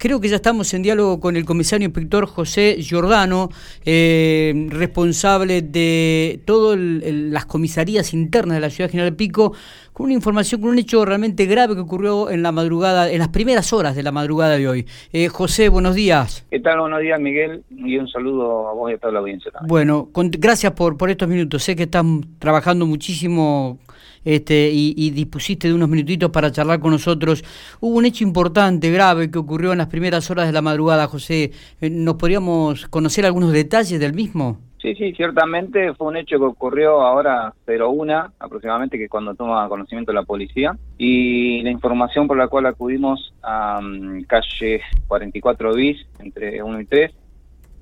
[0.00, 3.50] Creo que ya estamos en diálogo con el comisario inspector José Giordano,
[3.84, 9.52] eh, responsable de todas las comisarías internas de la ciudad General Pico,
[9.92, 13.28] con una información, con un hecho realmente grave que ocurrió en la madrugada, en las
[13.28, 14.86] primeras horas de la madrugada de hoy.
[15.12, 16.46] Eh, José, buenos días.
[16.50, 16.80] ¿Qué tal?
[16.80, 19.68] Buenos días, Miguel, y un saludo a vos y a toda la audiencia también.
[19.68, 21.62] Bueno, gracias por, por estos minutos.
[21.62, 23.78] Sé que están trabajando muchísimo
[24.24, 27.42] este, y, dispusiste de unos minutitos para charlar con nosotros.
[27.80, 31.52] Hubo un hecho importante, grave, que ocurrió en las primeras horas de la madrugada, José.
[31.80, 34.58] Eh, ¿Nos podríamos conocer algunos detalles del mismo?
[34.80, 40.10] Sí, sí, ciertamente fue un hecho que ocurrió ahora 01 aproximadamente, que cuando toma conocimiento
[40.12, 46.62] la policía, y la información por la cual acudimos a mm, calle 44 bis, entre
[46.62, 47.10] 1 y 3,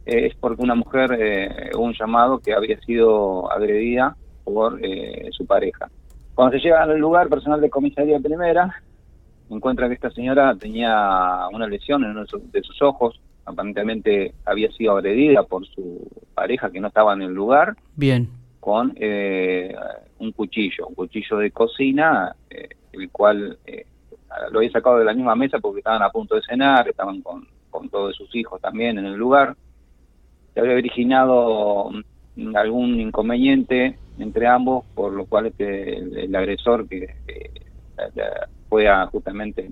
[0.06, 4.80] eh, es porque una mujer eh, un llamado que había sido agredida por
[5.30, 5.88] su pareja.
[6.34, 8.82] Cuando se llega al lugar, personal de comisaría primera
[9.50, 14.96] encuentra que esta señora tenía una lesión en uno de sus ojos, aparentemente había sido
[14.96, 17.77] agredida por su pareja que no estaba en el lugar.
[17.96, 18.28] Bien.
[18.60, 19.74] Con eh,
[20.18, 23.86] un cuchillo, un cuchillo de cocina, eh, el cual eh,
[24.50, 27.46] lo había sacado de la misma mesa porque estaban a punto de cenar, estaban con,
[27.70, 29.56] con todos sus hijos también en el lugar.
[30.52, 31.90] Se había originado
[32.55, 37.14] algún inconveniente entre ambos, por lo cual este, el, agresor que
[38.69, 39.69] fue justamente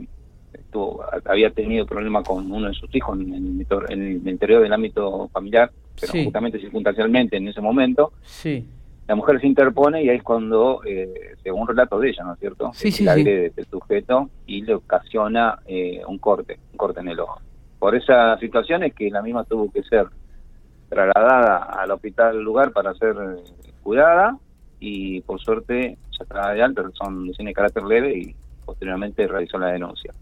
[0.52, 5.70] estuvo, había tenido problema con uno de sus hijos en, el, interior del ámbito familiar,
[6.00, 8.12] pero justamente circunstancialmente en ese momento.
[8.22, 8.66] Sí.
[9.06, 12.40] La mujer se interpone y ahí es cuando, eh, según relato de ella, ¿no es
[12.40, 12.70] cierto?
[12.74, 17.20] Sí, el aire del sujeto y le ocasiona eh, un corte, un corte en el
[17.20, 17.40] ojo.
[17.78, 20.06] Por esa situación es que la misma tuvo que ser
[20.88, 24.36] trasladada al hospital lugar para ser eh, cuidada
[24.80, 28.36] y por suerte ya está de alta, son lesiones de carácter leve y
[28.76, 30.12] posteriormente realizó la denuncia.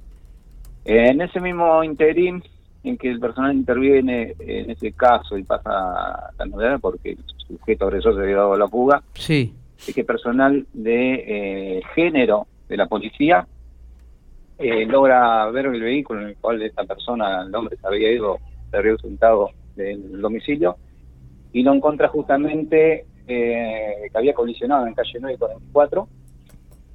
[0.84, 2.42] En ese mismo interín
[2.84, 7.86] en que el personal interviene en ese caso y pasa la novedad porque el sujeto
[7.86, 9.54] agresor se había dado la fuga, sí.
[9.78, 11.14] es que personal de
[11.78, 13.46] eh, género de la policía
[14.58, 18.38] eh, logra ver el vehículo en el cual esta persona, el hombre, se había ido,
[18.70, 20.76] se había ausentado del domicilio
[21.52, 26.08] y lo encuentra justamente eh, que había colisionado en calle 9 44,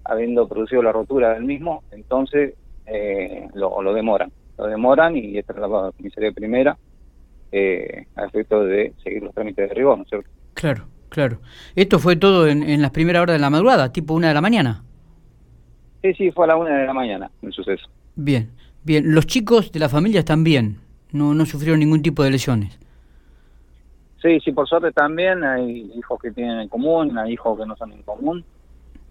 [0.09, 2.55] habiendo producido la rotura del mismo, entonces
[2.85, 4.31] eh, lo, lo, demoran.
[4.57, 6.77] Lo demoran y es trasladado a la comisaría primera
[7.51, 10.29] eh, a efecto de seguir los trámites de rigor, ¿no es cierto?
[10.53, 11.39] Claro, claro.
[11.75, 14.41] ¿Esto fue todo en, en las primeras horas de la madrugada, tipo una de la
[14.41, 14.83] mañana?
[16.01, 17.87] Sí, sí, fue a la una de la mañana el suceso.
[18.15, 18.51] Bien,
[18.83, 19.13] bien.
[19.13, 20.77] ¿Los chicos de la familia están bien?
[21.11, 22.79] No, no sufrieron ningún tipo de lesiones.
[24.21, 27.75] Sí, sí, por suerte también hay hijos que tienen en común, hay hijos que no
[27.77, 28.43] son en común,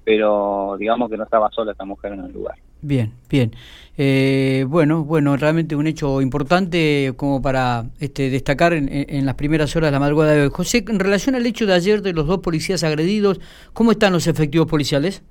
[0.09, 2.57] pero digamos que no estaba sola esta mujer en el lugar.
[2.81, 3.53] Bien, bien.
[3.99, 9.89] Eh, bueno, bueno, realmente un hecho importante como para este, destacar en, las primeras horas
[9.89, 10.51] de la madrugada de hoy.
[10.51, 13.39] José, en relación al hecho de ayer de los dos policías agredidos,
[13.75, 15.23] ¿cómo están los efectivos policiales?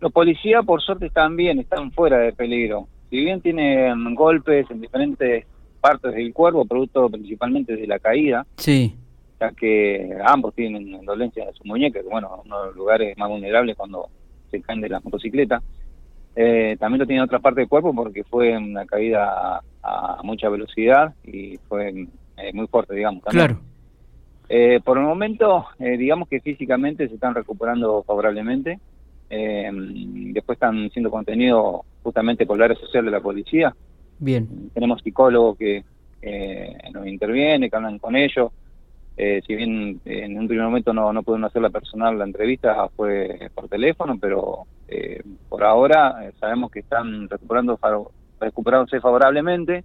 [0.00, 2.88] Los policías, por suerte, están bien, están fuera de peligro.
[3.08, 5.46] Si bien tienen golpes en diferentes
[5.80, 8.44] partes del cuerpo, producto principalmente de la caída.
[8.56, 8.96] Sí.
[9.42, 13.28] Ya que ambos tienen dolencias de su muñeca, que bueno, uno de los lugares más
[13.28, 14.08] vulnerables cuando
[14.50, 15.62] se caen de la motocicleta.
[16.36, 21.12] Eh, también lo tiene otra parte del cuerpo porque fue una caída a, mucha velocidad
[21.24, 23.24] y fue eh, muy fuerte, digamos.
[23.24, 23.58] Claro.
[24.48, 28.78] Eh, por el momento, digamos que físicamente se están recuperando favorablemente.
[29.28, 33.74] después están siendo contenidos justamente por la área social de la policía.
[34.18, 34.70] Bien.
[34.72, 35.84] Tenemos psicólogos que
[36.22, 38.52] eh, nos intervienen, que hablan con ellos.
[39.16, 42.88] Eh, si bien en un primer momento no, no pudieron hacer la personal la entrevista,
[42.96, 47.78] fue por teléfono, pero eh, por ahora sabemos que están recuperando
[48.40, 49.84] recuperándose favorablemente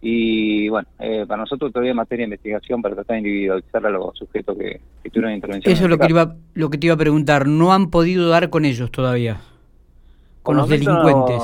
[0.00, 0.88] y bueno,
[1.26, 4.80] para nosotros todavía hay materia de investigación para tratar de individualizar a los sujetos que,
[5.10, 5.72] tuvieron intervención.
[5.72, 8.48] Eso es lo que, iba, lo que te iba a preguntar, ¿no han podido dar
[8.48, 9.40] con ellos todavía?
[10.42, 11.42] Con los delincuentes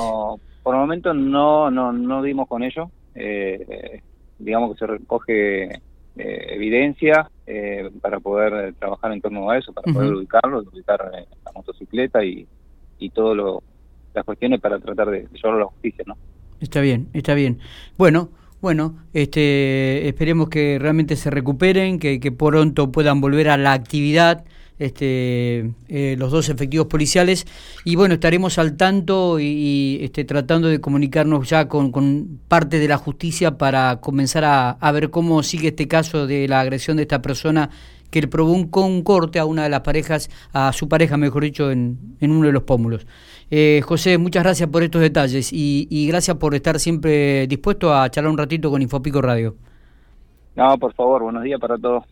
[0.65, 2.89] por el momento no, no, no dimos con ello.
[3.13, 4.01] Eh,
[4.39, 5.79] digamos que se recoge
[6.17, 11.51] eh, evidencia eh, para poder trabajar en torno a eso, para poder ubicarlo, ubicar la
[11.53, 12.47] motocicleta y,
[12.99, 13.61] y todas
[14.13, 16.17] las cuestiones para tratar de llevarlo a la justicia, ¿no?
[16.61, 17.59] Está bien, está bien.
[17.97, 18.29] Bueno,
[18.61, 24.45] bueno, este, esperemos que realmente se recuperen, que, que pronto puedan volver a la actividad
[24.79, 27.45] este, eh, los dos efectivos policiales
[27.85, 32.87] y bueno, estaremos al tanto y, este, tratando de comunicarnos ya con, con, parte de
[32.87, 37.03] la justicia para comenzar a, a, ver cómo sigue este caso de la agresión de
[37.03, 37.69] esta persona
[38.09, 41.71] que le provocó un corte a una de las parejas, a su pareja, mejor dicho,
[41.71, 43.05] en, en uno de los pómulos.
[43.51, 48.09] Eh, José, muchas gracias por estos detalles y, y gracias por estar siempre dispuesto a
[48.09, 49.55] charlar un ratito con Infopico Radio.
[50.55, 52.05] No, por favor, buenos días para todos.